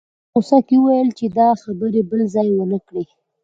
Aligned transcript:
هغه 0.03 0.07
په 0.33 0.33
غوسه 0.33 0.57
وویل 0.79 1.09
چې 1.19 1.25
دا 1.37 1.49
خبرې 1.63 2.01
بل 2.09 2.21
ځای 2.35 2.47
ونه 2.51 2.79
کړې 2.87 3.03